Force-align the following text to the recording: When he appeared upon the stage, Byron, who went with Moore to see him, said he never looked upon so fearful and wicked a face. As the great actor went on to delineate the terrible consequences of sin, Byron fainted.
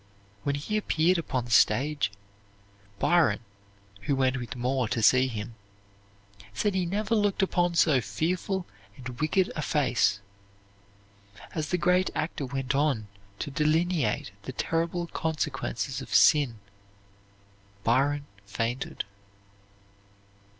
When 0.41 0.55
he 0.55 0.77
appeared 0.77 1.19
upon 1.19 1.45
the 1.45 1.51
stage, 1.51 2.11
Byron, 2.97 3.41
who 4.07 4.15
went 4.15 4.37
with 4.37 4.55
Moore 4.55 4.87
to 4.87 5.03
see 5.03 5.27
him, 5.27 5.53
said 6.55 6.73
he 6.73 6.87
never 6.87 7.13
looked 7.13 7.43
upon 7.43 7.75
so 7.75 8.01
fearful 8.01 8.65
and 8.97 9.21
wicked 9.21 9.51
a 9.55 9.61
face. 9.61 10.19
As 11.53 11.69
the 11.69 11.77
great 11.77 12.09
actor 12.15 12.47
went 12.47 12.73
on 12.73 13.09
to 13.37 13.51
delineate 13.51 14.31
the 14.41 14.53
terrible 14.53 15.05
consequences 15.05 16.01
of 16.01 16.11
sin, 16.11 16.57
Byron 17.83 18.25
fainted. 18.47 19.03